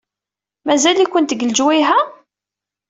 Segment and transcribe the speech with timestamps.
[0.65, 1.99] Mazal-ikent deg lejwayeh-a?